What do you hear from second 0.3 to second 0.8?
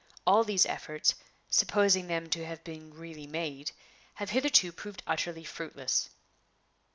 these